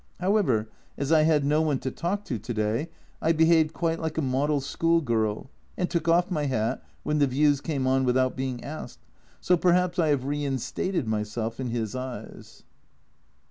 However, 0.19 0.67
as 0.97 1.11
I 1.11 1.21
had 1.21 1.45
no 1.45 1.61
one 1.61 1.77
to 1.81 1.91
talk 1.91 2.25
to 2.25 2.39
to 2.39 2.53
day, 2.55 2.89
I 3.21 3.33
behaved 3.33 3.71
quite 3.75 3.99
like 3.99 4.17
a 4.17 4.21
model 4.23 4.59
schoolgirl, 4.59 5.47
and 5.77 5.91
took 5.91 6.07
off 6.07 6.31
my 6.31 6.47
hat 6.47 6.83
when 7.03 7.19
the 7.19 7.27
views 7.27 7.61
came 7.61 7.85
on 7.85 8.03
without 8.03 8.35
being 8.35 8.63
asked, 8.63 9.01
so 9.41 9.55
perhaps 9.55 9.99
I 9.99 10.07
have 10.07 10.25
reinstated 10.25 11.07
myself 11.07 11.59
in 11.59 11.67
his 11.67 11.95
eyes. 11.95 12.63